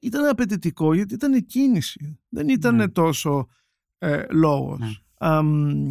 [0.00, 2.18] ήταν απαιτητικό γιατί ήταν η κίνηση.
[2.28, 2.88] Δεν ήταν Ναι.
[2.88, 3.46] τόσο
[3.98, 4.78] ε, λόγος.
[4.78, 4.88] Ναι.
[5.18, 5.84] Αμ,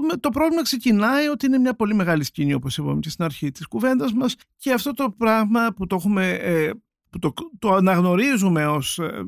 [0.00, 3.50] το, το πρόβλημα ξεκινάει ότι είναι μια πολύ μεγάλη σκηνή όπως είπαμε και στην αρχή
[3.50, 6.70] της κουβέντας μας και αυτό το πράγμα που το έχουμε ε,
[7.10, 9.22] που το, το αναγνωρίζουμε ως ε,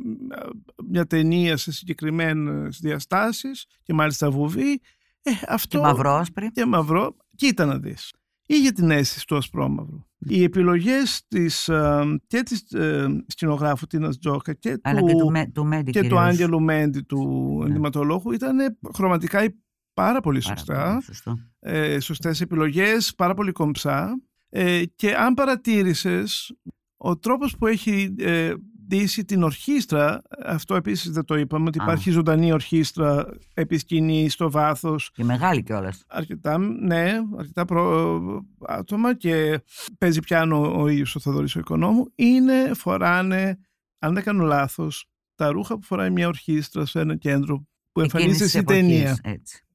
[0.87, 4.81] μια ταινία σε συγκεκριμένες διαστάσεις και μάλιστα βουβή
[5.23, 6.51] ε, αυτό Και μαυρόσπρη.
[6.53, 8.13] και μαυρό κοίτα να δεις
[8.47, 14.53] είχε την αίσθηση του ασπρόμαυρου οι επιλογές της, ε, και της ε, σκηνογράφου Τίνας Τζόκα
[14.55, 16.23] και Αλλά του, και του, Με- του Μέντι και του κυρίως.
[16.25, 17.67] Άγγελου Μέντι του Ναι.
[17.67, 19.55] ενδυματολόγου ήταν χρωματικά
[19.97, 21.39] πάρα πολύ Πάρα σωστά πολύ σωστό.
[21.61, 26.53] ε, σωστές επιλογές, πάρα πολύ κομψά ε, και αν παρατήρησες
[26.97, 28.53] ο τρόπος που έχει ε,
[28.87, 31.83] ντύσει την ορχήστρα, αυτό επίσης δεν το είπαμε, ότι Α.
[31.83, 36.05] υπάρχει ζωντανή ορχήστρα επί σκηνή, στο βάθος, Και μεγάλη κιόλας.
[36.09, 38.21] αρκετά, ναι, αρκετά προ,
[38.67, 39.61] άτομα και
[39.99, 43.59] παίζει πιάνο ο ίδιος ο Θοδωρής ο Οικονόμου, είναι, φοράνε,
[43.99, 48.49] αν δεν κάνω λάθος, τα ρούχα που φοράει μια ορχήστρα σε ένα κέντρο που εμφανίζεται
[48.49, 49.19] στην ταινία.
[49.23, 49.66] Έτσι.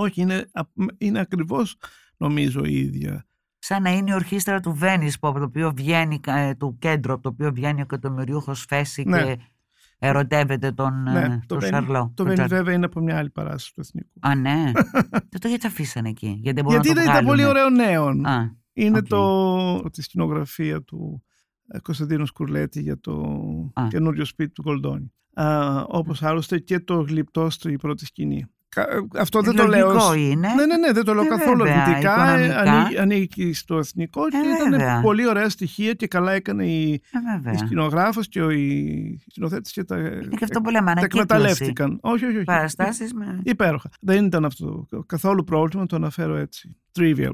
[0.00, 0.50] Όχι, είναι,
[0.98, 1.76] είναι ακριβώς
[2.16, 3.26] νομίζω η ίδια.
[3.58, 7.22] Σαν να είναι η ορχήστρα του Βέννη από το οποίο βγαίνει, ε, του κέντρου, από
[7.22, 9.22] το οποίο βγαίνει ο εκατομμυρίουχο Φέση Ναι.
[9.24, 9.38] και
[9.98, 11.98] ερωτεύεται τον, Ναι, ε, το τον Βένι- Σαρλό.
[12.02, 14.10] Το τον Βένι Τζαρ- βέβαια είναι από μια άλλη παράσταση του Εθνικού.
[14.20, 14.72] Α, ναι.
[15.32, 16.38] Τότε γιατί τα αφήσανε εκεί.
[16.42, 17.78] Γιατί δεν μπορούν Γιατί να το ήταν, ήταν πολύ βγάλουνε.
[17.88, 18.28] ωραίο νέο.
[18.34, 19.06] Α, είναι οκ.
[19.06, 21.24] το, τη σκηνογραφία του
[21.68, 23.12] ε, Κωνσταντίνου Σκουρλέτη για το
[23.74, 23.86] Α.
[23.88, 25.12] καινούριο σπίτι του Γκολντόνι.
[25.34, 28.46] Α, όπως άλλωστε και το γλυπτό στη πρώτη σκηνή.
[28.68, 29.86] Κα- ε, Αυτό δεν το λέω.
[29.86, 30.48] Λογικό ως- είναι.
[30.56, 32.28] Ναι, ναι, ναι, δεν το λέω Ε, καθόλου βέβαια, αρνητικά.
[32.28, 32.72] Ε, οικονομικά.
[32.72, 35.00] ανή- Ανήκει στο εθνικό και Ε, ήταν βέβαια.
[35.00, 37.52] πολύ ωραία στοιχεία και καλά έκανε η, Ε, βέβαια.
[37.52, 41.26] η σκηνογράφος και ο η σκηνοθέτης και τα, Είναι και αυτό που λέμε, τα ανακύκλωση.
[41.30, 41.98] εκμεταλλεύτηκαν.
[42.02, 42.44] Όχι, όχι, όχι.
[42.44, 43.40] Παραστάσεις με...
[43.42, 43.88] Υπέροχα.
[44.00, 46.76] Δεν ήταν αυτό καθόλου πρόβλημα, το αναφέρω έτσι.
[46.98, 47.30] Trivial.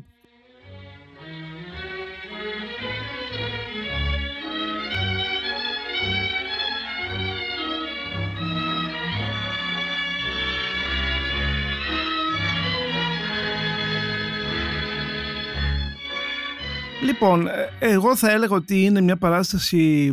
[17.03, 20.13] Λοιπόν, ε, εγώ θα έλεγα ότι είναι μια παράσταση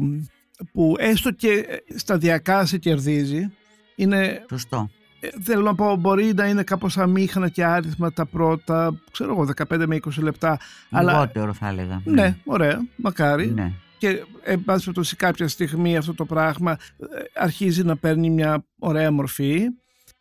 [0.72, 3.52] που έστω και σταδιακά σε κερδίζει.
[3.96, 4.90] Είναι, Σωστό.
[5.20, 9.50] ε, θέλω να πω, μπορεί να είναι κάπως αμήχανα και άριθμα τα πρώτα, ξέρω εγώ,
[9.70, 10.60] 15 με 20 λεπτά.
[10.90, 12.02] Αλλά, Λιγότερο θα έλεγα.
[12.06, 13.48] ναι, ωραία, μακάρι.
[13.52, 13.72] ναι.
[13.98, 19.12] Και εν πάση περιπτώσει κάποια στιγμή αυτό το πράγμα ε, αρχίζει να παίρνει μια ωραία
[19.12, 19.62] μορφή.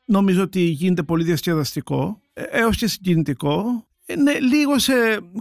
[0.04, 3.86] Νομίζω ότι γίνεται πολύ διασκεδαστικό, ε, έως και συγκινητικό.
[4.10, 4.92] Ε, Ναι, λίγο σε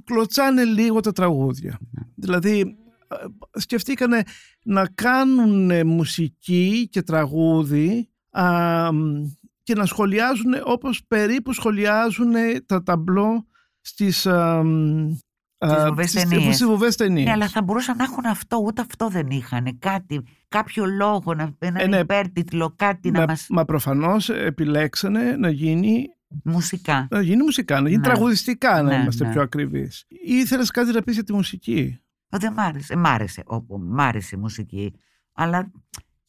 [0.04, 1.78] κλωτσάνε λίγο τα τραγούδια.
[2.16, 2.78] Δηλαδή
[3.08, 4.22] ε, σκεφτήκανε
[4.64, 9.24] να κάνουν ε, μουσική και τραγούδι α, μ,
[9.64, 12.34] και να σχολιάζουν όπως περίπου σχολιάζουν
[12.66, 13.48] τα ταμπλό
[13.82, 15.12] στις, α, μ,
[15.58, 16.56] α, βουβές στις- ταινίες.
[16.56, 17.26] στις βουβές ταινίες.
[17.26, 19.80] Ναι, αλλά θα μπορούσαν να έχουν αυτό, ούτε αυτό δεν είχαν.
[19.80, 21.98] Κάτι, κάποιο λόγο, να, έναν Ε, ναι.
[21.98, 23.46] υπέρτιτλο, κάτι να Μα, μας...
[23.50, 26.06] μα προφανώς επιλέξανε να γίνει,
[26.44, 27.08] Μουσικά.
[27.12, 28.08] να γίνει μουσικά, να γίνει Ναι.
[28.08, 29.32] τραγουδιστικά, να Ναι, είμαστε ναι.
[29.32, 30.06] πιο ακριβείς.
[30.08, 32.96] Ή ήθελες κάτι να πεις για τη μουσική; Ε, Δεν μ' άρεσε.
[32.96, 34.94] Μ' άρεσε, όπου, μ' άρεσε η μουσική.
[35.34, 35.72] Αλλά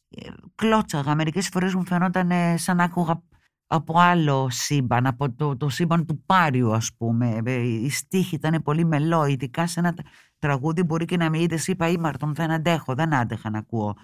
[0.09, 1.15] ε, κλώτσαγα.
[1.15, 3.23] Μερικές φορές μου φαινόταν ε, σαν να άκουγα
[3.67, 7.41] από άλλο σύμπαν, από το, το σύμπαν του Πάριου ας πούμε.
[7.45, 10.05] Ε, Η στίχη ήταν πολύ μελό, ειδικά σε ένα τρα-
[10.39, 13.95] τραγούδι μπορεί και να με είδες είπα ήμαρτον, δεν αντέχω, δεν άντεχα να ακούω.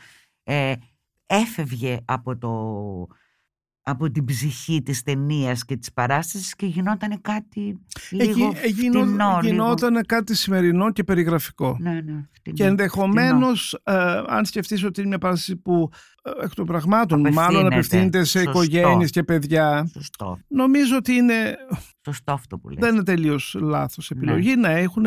[0.43, 0.73] Ε,
[1.25, 2.51] έφευγε από το
[3.87, 9.39] από την ψυχή της ταινίας και της παράστασης και γινόταν κάτι λίγο Εκεί- εγινό- φτηνό,
[9.41, 11.77] λίγο- γινόταν κάτι σημερινό και περιγραφικό.
[11.79, 13.81] Ναι, ναι, φτηνό, Και ενδεχομένως,
[14.27, 15.89] αν σκεφτείς ότι είναι μια παράσταση που
[16.23, 17.75] ε, εκ των πραγμάτων μάλλον Απευθύνεται.
[17.75, 18.49] απευθύνεται σε Σωστό.
[18.49, 20.39] οικογένειες και παιδιά, Σωστό.
[20.47, 21.55] νομίζω ότι είναι,
[22.05, 22.77] Σωστό αυτό που λες.
[22.79, 25.05] δεν είναι τελείως λάθος επιλογή να έχουν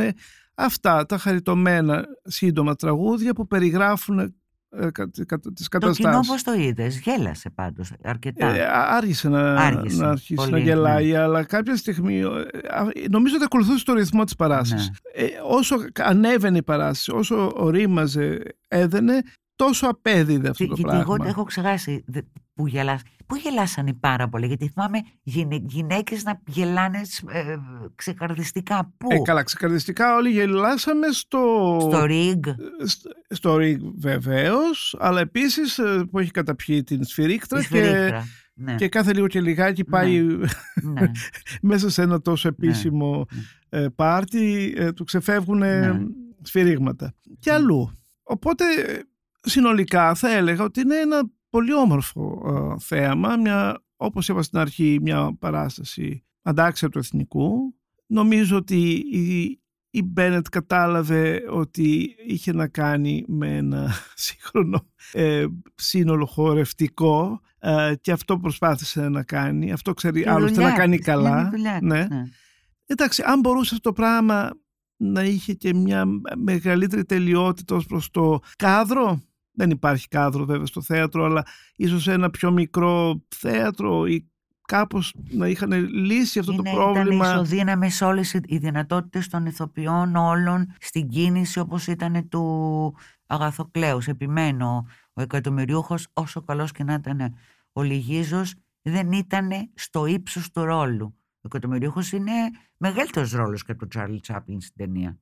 [0.55, 4.35] αυτά τα χαριτωμένα σύντομα τραγούδια που περιγράφουν
[4.71, 6.29] ε, κα- κα- τις Το κοινό καταστάσεις.
[6.31, 8.47] πώς το είδες, γέλασε πάντως αρκετά.
[8.47, 11.19] Ε, α- άργησε να, Άργησε, να αρχίσει πολύ, να γελάει, ναι.
[11.19, 12.25] αλλά κάποια στιγμή ε,
[12.69, 14.91] α, νομίζω ότι ακολουθούσε το ρυθμό της παράστασης.
[15.15, 19.23] Ε, όσο ανέβαινε η παράσταση, όσο ορίμαζε, έδαινε,
[19.57, 21.15] τόσο απέδιδε αυτό Και- το γιατί πράγμα.
[21.19, 22.21] εγώ έχω ξεχάσει δε-
[22.59, 24.47] που, γελάς, που γελάσανε πάρα πολύ.
[24.47, 27.57] Γιατί θυμάμαι γυναί, γυναίκες να γελάνε ε,
[27.95, 28.93] ξεκαρδιστικά.
[28.97, 32.45] Πού; Ε, καλά, ξεκαρδιστικά όλοι γελάσαμε στο, Στο ριγκ.
[32.85, 38.25] στο, στο ring βεβαίως, αλλά επίσης ε, που έχει καταπιεί την σφυρίκτρα, Τη και, σφυρίχτρα.
[38.55, 40.21] Ναι, και κάθε λίγο και λιγάκι πάει
[40.83, 41.11] ναι.
[41.71, 43.27] μέσα σε ένα τόσο επίσημο
[43.69, 45.99] ε, πάρτι, ε, του ξεφεύγουν Ναι.
[46.43, 47.15] σφυρίγματα.
[47.39, 47.93] Και αλλού.
[48.23, 48.99] Οπότε ε,
[49.41, 54.99] συνολικά θα έλεγα ότι είναι ένα πολύ όμορφο ε, θέαμα, μια, όπως είπα στην αρχή,
[55.03, 57.75] μια παράσταση αντάξια του εθνικού.
[58.07, 63.93] Νομίζω ότι η, η Μπένετ κατάλαβε ότι είχε να κάνει με ένα
[64.27, 69.73] σύγχρονο ε, σύνολο χορευτικό ε, και αυτό προσπάθησε να κάνει.
[69.73, 71.47] Αυτό ξέρει Η άλλωστε δουλειά να κάνει της, είναι καλά.
[71.47, 72.07] η δουλειά της, ναι.
[72.07, 72.23] ναι.
[72.87, 74.51] Εντάξει, αν μπορούσε αυτό το πράγμα
[74.97, 76.05] να είχε και μια
[76.37, 79.23] μεγαλύτερη τελειότητα ως προς το κάδρο,
[79.59, 81.43] δεν υπάρχει κάδρο βέβαια στο θέατρο, αλλά
[81.77, 84.29] ίσως ένα πιο μικρό θέατρο ή
[84.65, 87.31] κάπως να είχαν λύσει αυτό Είναι, το Ήταν πρόβλημα.
[87.33, 92.95] ισοδύναμες όλες οι- οι δυνατότητες των ηθοποιών όλων στην κίνηση όπως ήταν του
[93.27, 94.07] Αγαθοκλέους.
[94.09, 97.35] Επιμένω, ο εκατομμυριούχος όσο καλός και να ήταν
[97.73, 101.15] ο Λυγίζος δεν ήταν στο ύψος του ρόλου.
[101.37, 102.33] Ο εκατομμυριούχος είναι
[102.77, 105.19] μεγαλύτερος ρόλος και του Τσάρλι Τσάπλιν στην ταινία.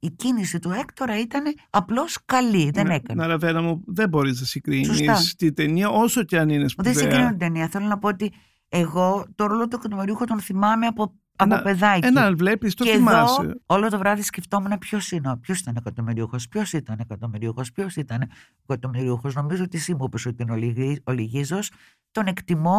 [0.00, 3.22] Η κίνηση του Έκτορα ήταν απλώς καλή, δεν Ναι, έκανε.
[3.22, 5.16] Να Ραβένα μου, δεν μπορείς να συγκρίνεις Σωστά.
[5.36, 6.94] τη ταινία όσο και αν είναι Δεν σπουδαία.
[6.94, 7.68] συγκρίνω την ταινία.
[7.68, 8.32] Θέλω να πω ότι
[8.68, 11.02] εγώ το ρόλο του εκατομμυριούχου τον θυμάμαι από,
[11.36, 12.06] από Ένα- παιδάκι.
[12.06, 13.42] Ένα βλέπεις, το και θυμάσαι.
[13.42, 18.30] εδώ όλο το βράδυ σκεφτόμουν ποιος είναι, ποιος ήταν εκατομμυριούχος, ποιος ήταν εκατομμυριούχος, ποιος ήταν
[18.68, 19.34] εκατομμυριούχος.
[19.34, 21.70] Νομίζω ότι εσύ μου είπες ότι είναι ο Λυγί- ο Λυγίζος.
[22.10, 22.78] Τον εκτιμώ.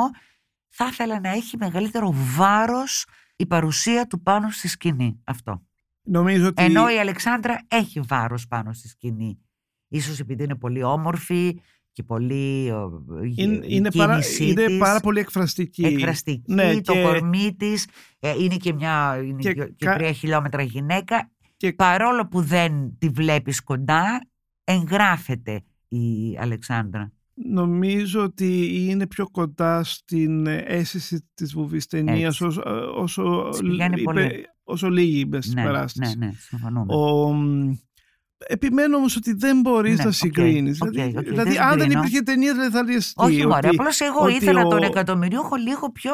[0.70, 3.06] Θα ήθελα να έχει μεγαλύτερο βάρος
[3.36, 5.20] η παρουσία του πάνω στη σκηνή.
[5.24, 5.64] Αυτό.
[6.10, 9.40] Νομίζω ότι Ενώ η Αλεξάνδρα έχει βάρος πάνω στη σκηνή.
[9.88, 11.60] Ίσως επειδή είναι πολύ όμορφη
[11.92, 12.72] και πολύ.
[12.72, 15.86] ο, η- είναι, η είναι, παρά, κίνησή είναι της πάρα πολύ εκφραστική.
[15.86, 17.88] εκφραστική, Ναι, το και- κορμί της,
[18.20, 21.32] ε, είναι και μια είναι Και και, και κα- τρία χιλιόμετρα γυναίκα.
[21.58, 24.22] Και- Παρόλο που δεν τη βλέπεις κοντά,
[24.64, 27.12] εγγράφεται η Αλεξάνδρα.
[27.46, 32.44] Νομίζω ότι είναι πιο κοντά στην αίσθηση της βουβής ταινίας Έτσι.
[32.44, 32.62] όσο,
[32.96, 34.46] όσο, Της πηγαίνει είπε- πολύ.
[34.64, 36.18] όσο λίγη είπε στην Ναι, παράσταση.
[36.18, 36.94] ναι, ναι, συμφωνούμε.
[36.96, 37.72] Ο, μ,
[38.48, 40.82] επιμένω όμως ότι δεν μπορείς Ναι, να οκ, συγκρίνεις.
[40.82, 42.00] οκ, δηλαδή, οκ, δηλαδή, δεν αν δεν συγκρίνω.
[42.00, 44.84] υπήρχε ταινία δεν θα λες τι, όχι μωρέ, ότι- απλώς εγώ ότι ήθελα ο- τον
[44.84, 46.12] εκατομμυριούχο λίγο πιο...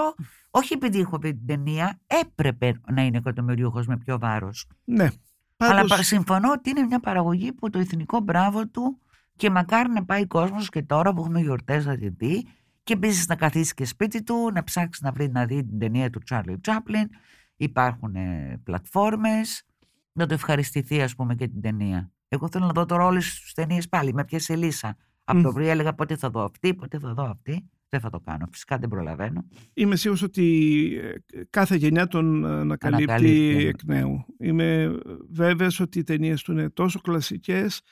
[0.51, 4.67] Όχι επειδή έχω πει την ταινία, έπρεπε να είναι εκατομμυριούχος με πιο βάρος.
[4.83, 5.09] Ναι.
[5.57, 8.99] Αλλά Πάντως, πα- συμφωνώ ότι είναι μια παραγωγή που το εθνικό μπράβο του
[9.35, 12.47] και μακάρι να πάει κόσμος και τώρα που έχουμε γιορτές να τη δει
[12.83, 16.09] και επίσης να καθίσει και σπίτι του, να ψάξει να βρει να δει την ταινία
[16.09, 17.09] του Τσάρλι Τσάπλιν.
[17.55, 19.63] Υπάρχουν ε, πλατφόρμες.
[20.11, 22.11] να το ευχαριστηθεί, ας πούμε, και την ταινία.
[22.27, 24.13] Εγώ θέλω να δω τώρα όλες τις ταινίες πάλι.
[24.13, 24.97] Με πιάσε λύσα.
[25.23, 27.69] Από το πρωί έλεγα πότε θα δω αυτή, πότε θα δω αυτή.
[27.89, 28.47] Δεν θα το κάνω.
[28.51, 29.45] Φυσικά δεν προλαβαίνω.
[29.73, 30.87] Είμαι σίγουρος ότι
[31.33, 33.65] ε, κάθε γενιά τον ανακαλύπτει Ανακαλύπτει.
[33.65, 34.25] εκ νέου.
[34.39, 37.85] Είμαι βέβαιος ότι οι ταινίες του είναι τόσο κλασικές ε, ε,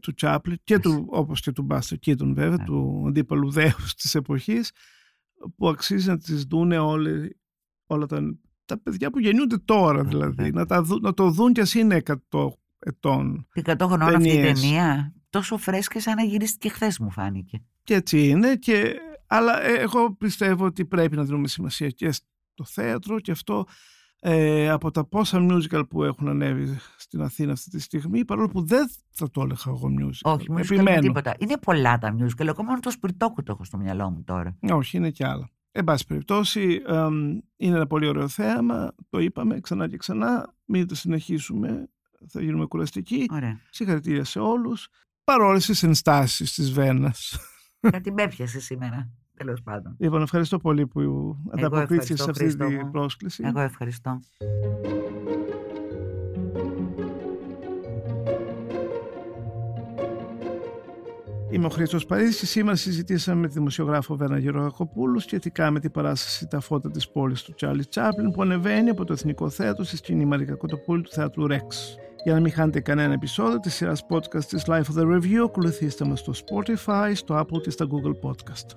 [0.00, 2.64] του Τσάπλιν και του, όπως και του Μπάστερ Κίτον βέβαια, Ναι.
[2.64, 4.70] του αντίπαλου δέους της εποχής
[5.56, 7.40] που αξίζει να τις δούνε όλοι,
[7.86, 8.20] όλα τα,
[8.64, 10.34] τα παιδιά που γεννιούνται τώρα Ναι, δηλαδή.
[10.34, 10.52] βέβαια.
[10.52, 11.94] Να, τα δου- να το δουν κι ας είναι
[12.30, 13.46] 100 ετών.
[13.52, 14.60] Την 100 χρονών αυτή η Ταινίες.
[14.60, 15.12] ταινία.
[15.30, 17.62] Τόσο φρέσκια σαν να γυρίστηκε χθες μου φάνηκε.
[17.84, 18.56] Και έτσι είναι.
[18.56, 18.94] Και,
[19.26, 23.64] αλλά ε, εγώ πιστεύω ότι πρέπει να δίνουμε σημασία και στο θέατρο και αυτό
[24.20, 28.66] ε, από τα πόσα musical που έχουν ανέβει στην Αθήνα αυτή τη στιγμή, παρόλο που
[28.66, 30.32] δεν θα το έλεγα εγώ musical.
[30.32, 31.00] Όχι, musical με Επιμένω.
[31.00, 31.34] τίποτα.
[31.38, 32.46] Είναι πολλά τα musical.
[32.46, 34.56] Εγώ μόνο το σπιρτόκου το έχω στο μυαλό μου τώρα.
[34.70, 35.48] Όχι, είναι και άλλα.
[35.72, 38.94] Εν πάση περιπτώσει, εμ, είναι ένα πολύ ωραίο θέαμα.
[39.10, 40.54] Το είπαμε ξανά και ξανά.
[40.64, 41.88] Μην το συνεχίσουμε.
[42.28, 43.26] Θα γίνουμε κουραστικοί.
[43.32, 43.60] Ωραία.
[43.70, 44.88] Συγχαρητήρια σε όλους.
[45.24, 47.38] Παρόλες τις ενστάσεις της Βένας.
[47.80, 49.10] Κάτι με έπιασε σήμερα.
[49.38, 49.94] Τέλος πάντων.
[49.98, 51.00] Λοιπόν, ευχαριστώ πολύ που
[51.50, 52.90] ανταποκρίθηκες σε ευχαριστώ, αυτή Χρήστο την μου.
[52.90, 53.42] πρόσκληση.
[53.46, 54.20] Εγώ ευχαριστώ.
[61.50, 65.90] Είμαι ο Χρήστος Παρίσης και σήμερα συζητήσαμε με τη δημοσιογράφο Βέρνα Γεωργακοπούλου σχετικά με την
[65.90, 69.96] παράσταση «Τα φώτα της πόλης» του Τσάρλι Τσάπλιν που ανεβαίνει από το Εθνικό Θέατρο στη
[69.96, 71.96] σκηνή Μαρικα Κοτοπούλη του Θεάτρου Ρεξ.
[72.24, 76.04] Για να μην χάνετε κανένα επεισόδιο της σειράς podcast της Life of the Review, ακολουθήστε
[76.04, 78.76] μας στο Spotify, στο Apple και στα Google Podcast.